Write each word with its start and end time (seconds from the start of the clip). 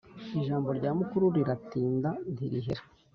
Ijambo 0.39 0.69
rya 0.77 0.91
mukuru 0.99 1.25
riratinda 1.35 2.09
ntirihera. 2.33 2.83